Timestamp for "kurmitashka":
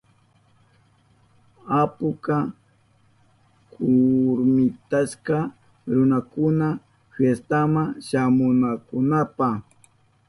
3.71-5.37